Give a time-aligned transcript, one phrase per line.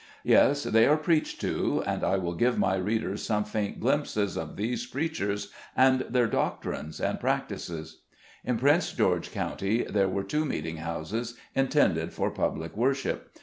[0.23, 4.55] Yes, they are preached to, and I will give my readers some faint glimpses of
[4.55, 8.01] these preach ers, and their doctrines and practices.
[8.43, 13.31] In Prince George County there were two meeting houses intended for public worship.